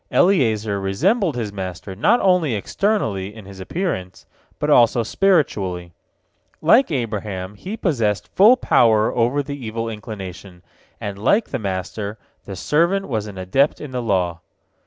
[0.09, 4.25] Eliezer resembled his master not only externally, in his appearance,
[4.57, 5.93] but also spiritually.
[6.59, 10.63] Like Abraham he possessed full power over the evil inclination,
[10.99, 14.41] and like the master, the servant was an adept in the law.